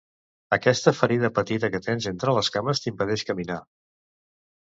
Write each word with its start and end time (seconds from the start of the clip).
Aquesta 0.55 0.93
ferida 0.99 1.29
petita 1.39 1.69
que 1.75 1.81
tens 1.87 2.07
entre 2.13 2.33
les 2.37 2.49
cames 2.57 2.81
t'impedeix 2.87 3.27
caminar. 3.29 3.59